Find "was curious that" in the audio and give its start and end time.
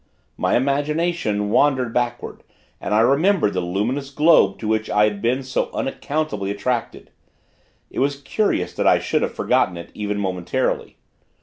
7.99-8.87